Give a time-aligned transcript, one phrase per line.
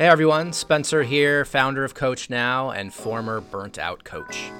[0.00, 4.50] Hey everyone, Spencer here, founder of CoachNow and former burnt out coach.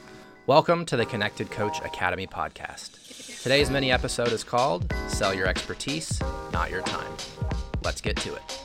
[0.46, 3.42] Welcome to the ConnectedCoach Academy podcast.
[3.42, 6.20] Today's mini episode is called Sell Your Expertise,
[6.52, 7.10] Not Your Time.
[7.82, 8.60] Let's get to it.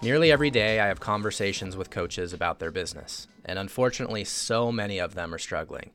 [0.00, 5.00] Nearly every day, I have conversations with coaches about their business, and unfortunately, so many
[5.00, 5.90] of them are struggling.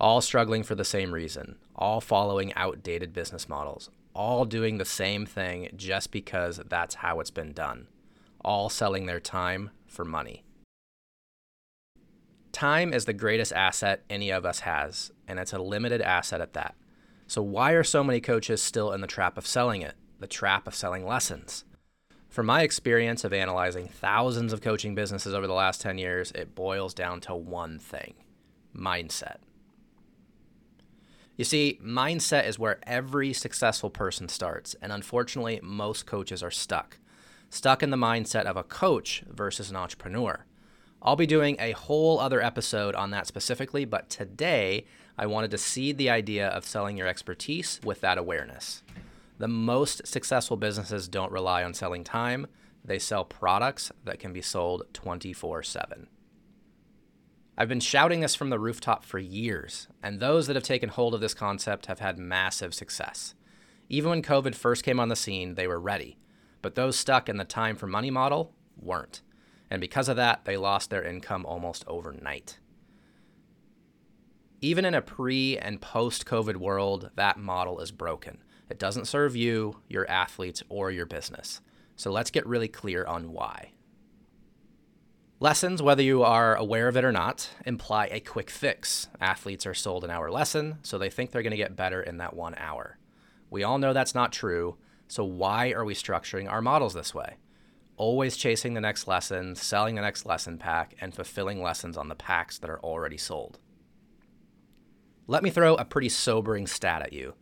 [0.00, 5.26] All struggling for the same reason, all following outdated business models, all doing the same
[5.26, 7.86] thing just because that's how it's been done,
[8.42, 10.42] all selling their time for money.
[12.50, 16.54] Time is the greatest asset any of us has, and it's a limited asset at
[16.54, 16.74] that.
[17.26, 20.66] So, why are so many coaches still in the trap of selling it, the trap
[20.66, 21.64] of selling lessons?
[22.30, 26.54] From my experience of analyzing thousands of coaching businesses over the last 10 years, it
[26.54, 28.14] boils down to one thing
[28.74, 29.36] mindset.
[31.36, 36.98] You see, mindset is where every successful person starts, and unfortunately, most coaches are stuck.
[37.50, 40.46] Stuck in the mindset of a coach versus an entrepreneur.
[41.02, 44.86] I'll be doing a whole other episode on that specifically, but today
[45.18, 48.82] I wanted to seed the idea of selling your expertise with that awareness.
[49.38, 52.46] The most successful businesses don't rely on selling time,
[52.82, 56.06] they sell products that can be sold 24 7.
[57.58, 61.14] I've been shouting this from the rooftop for years, and those that have taken hold
[61.14, 63.34] of this concept have had massive success.
[63.88, 66.18] Even when COVID first came on the scene, they were ready,
[66.60, 69.22] but those stuck in the time for money model weren't.
[69.70, 72.58] And because of that, they lost their income almost overnight.
[74.60, 78.42] Even in a pre and post COVID world, that model is broken.
[78.68, 81.62] It doesn't serve you, your athletes, or your business.
[81.94, 83.72] So let's get really clear on why.
[85.38, 89.08] Lessons, whether you are aware of it or not, imply a quick fix.
[89.20, 92.16] Athletes are sold an hour lesson, so they think they're going to get better in
[92.16, 92.98] that one hour.
[93.50, 97.36] We all know that's not true, so why are we structuring our models this way?
[97.98, 102.14] Always chasing the next lesson, selling the next lesson pack, and fulfilling lessons on the
[102.14, 103.58] packs that are already sold.
[105.26, 107.34] Let me throw a pretty sobering stat at you.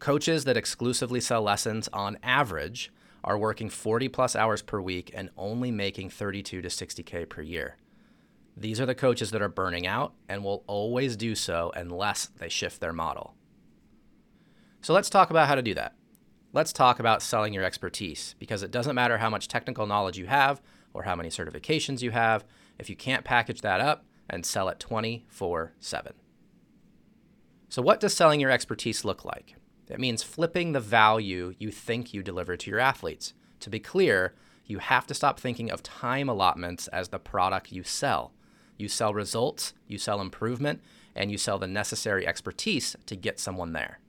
[0.00, 2.92] Coaches that exclusively sell lessons on average
[3.26, 7.76] are working 40 plus hours per week and only making 32 to 60K per year.
[8.56, 12.48] These are the coaches that are burning out and will always do so unless they
[12.48, 13.34] shift their model.
[14.80, 15.94] So let's talk about how to do that.
[16.52, 20.26] Let's talk about selling your expertise because it doesn't matter how much technical knowledge you
[20.26, 20.62] have
[20.94, 22.44] or how many certifications you have
[22.78, 26.12] if you can't package that up and sell it 24 7.
[27.68, 29.56] So, what does selling your expertise look like?
[29.86, 33.34] That means flipping the value you think you deliver to your athletes.
[33.60, 37.84] To be clear, you have to stop thinking of time allotments as the product you
[37.84, 38.32] sell.
[38.76, 40.82] You sell results, you sell improvement,
[41.14, 44.00] and you sell the necessary expertise to get someone there.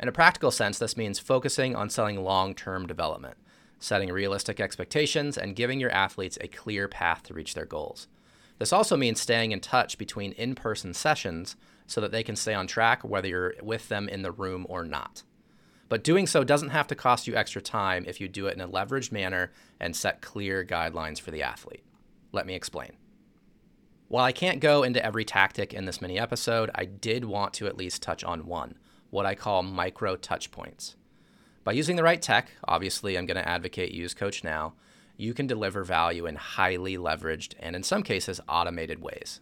[0.00, 3.36] In a practical sense, this means focusing on selling long term development,
[3.78, 8.08] setting realistic expectations, and giving your athletes a clear path to reach their goals.
[8.58, 12.54] This also means staying in touch between in person sessions so that they can stay
[12.54, 15.22] on track whether you're with them in the room or not.
[15.88, 18.60] But doing so doesn't have to cost you extra time if you do it in
[18.60, 21.84] a leveraged manner and set clear guidelines for the athlete.
[22.32, 22.92] Let me explain.
[24.08, 27.66] While I can't go into every tactic in this mini episode, I did want to
[27.66, 28.76] at least touch on one,
[29.10, 30.96] what I call micro touch points.
[31.64, 34.72] By using the right tech, obviously I'm going to advocate use CoachNow,
[35.16, 39.40] you can deliver value in highly leveraged and in some cases automated ways.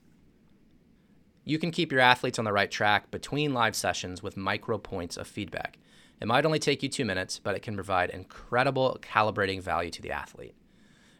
[1.44, 5.16] You can keep your athletes on the right track between live sessions with micro points
[5.16, 5.78] of feedback.
[6.20, 10.03] It might only take you two minutes, but it can provide incredible calibrating value to
[10.03, 10.54] the athlete.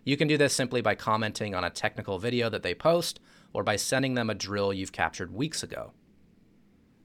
[0.05, 3.19] You can do this simply by commenting on a technical video that they post
[3.53, 5.93] or by sending them a drill you've captured weeks ago.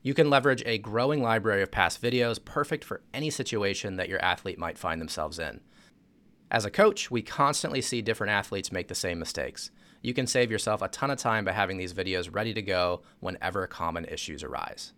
[0.03, 4.23] You can leverage a growing library of past videos perfect for any situation that your
[4.23, 5.59] athlete might find themselves in.
[6.49, 9.71] As a coach, we constantly see different athletes make the same mistakes
[10.01, 13.01] you can save yourself a ton of time by having these videos ready to go
[13.19, 14.93] whenever common issues arise.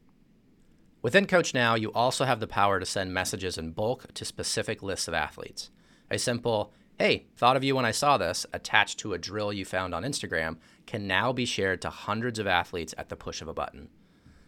[1.02, 5.08] Within CoachNow, you also have the power to send messages in bulk to specific lists
[5.08, 5.72] of athletes.
[6.12, 9.64] A simple, hey, thought of you when I saw this, attached to a drill you
[9.64, 13.48] found on Instagram, can now be shared to hundreds of athletes at the push of
[13.48, 13.90] a button.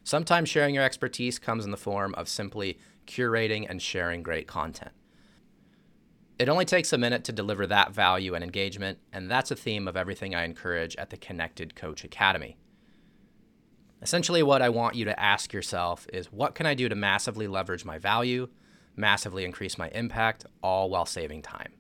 [0.03, 4.91] Sometimes sharing your expertise comes in the form of simply curating and sharing great content.
[6.41, 9.87] It only takes a minute to deliver that value and engagement, and that's a theme
[9.87, 12.57] of everything I encourage at the ConnectedCoach Academy.
[14.01, 17.45] Essentially, what I want you to ask yourself is what can I do to massively
[17.45, 18.49] leverage my value,
[18.95, 21.73] massively increase my impact, all while saving time?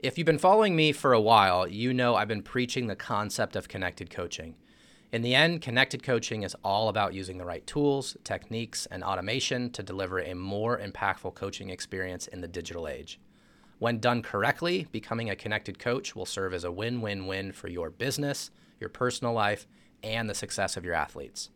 [0.00, 3.56] If you've been following me for a while, you know I've been preaching the concept
[3.56, 4.56] of connected coaching.
[5.12, 9.70] In the end, connected coaching is all about using the right tools, techniques, and automation
[9.72, 13.20] to deliver a more impactful coaching experience in the digital age.
[13.78, 17.68] When done correctly, becoming a connected coach will serve as a win win win for
[17.68, 18.50] your business,
[18.80, 19.66] your personal life,
[20.02, 21.50] and the success of your athletes.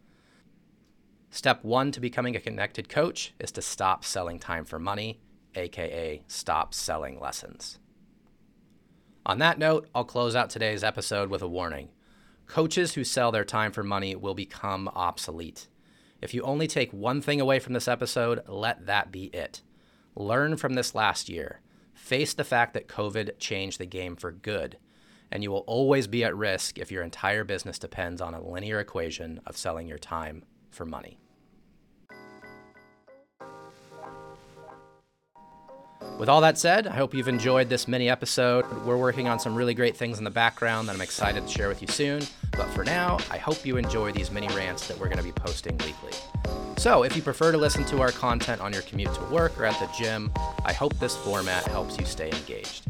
[1.30, 5.18] Step one to becoming a connected coach is to stop selling time for money,
[5.54, 7.78] aka stop selling lessons.
[9.24, 11.88] On that note, I'll close out today's episode with a warning.
[12.46, 15.68] Coaches who sell their time for money will become obsolete.
[16.22, 19.62] If you only take one thing away from this episode, let that be it.
[20.14, 21.60] Learn from this last year.
[21.92, 24.78] Face the fact that COVID changed the game for good,
[25.30, 28.80] and you will always be at risk if your entire business depends on a linear
[28.80, 31.18] equation of selling your time for money.
[36.18, 38.64] With all that said, I hope you've enjoyed this mini episode.
[38.86, 41.68] We're working on some really great things in the background that I'm excited to share
[41.68, 42.22] with you soon.
[42.52, 45.32] But for now, I hope you enjoy these mini rants that we're going to be
[45.32, 46.12] posting weekly.
[46.78, 49.66] So, if you prefer to listen to our content on your commute to work or
[49.66, 50.32] at the gym,
[50.64, 52.86] I hope this format helps you stay engaged.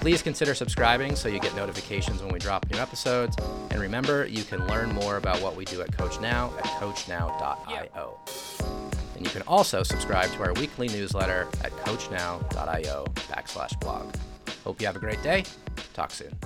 [0.00, 3.36] Please consider subscribing so you get notifications when we drop new episodes.
[3.70, 8.18] And remember, you can learn more about what we do at CoachNow at coachnow.io.
[9.16, 14.14] And you can also subscribe to our weekly newsletter at coachnow.io backslash blog.
[14.62, 15.44] Hope you have a great day.
[15.94, 16.36] Talk soon.